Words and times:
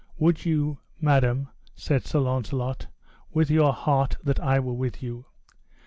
Would 0.17 0.47
ye, 0.47 0.77
madam, 0.99 1.49
said 1.75 2.07
Sir 2.07 2.21
Launcelot, 2.21 2.87
with 3.35 3.51
your 3.51 3.71
heart 3.71 4.17
that 4.23 4.39
I 4.39 4.59
were 4.59 4.73
with 4.73 5.03
you? 5.03 5.27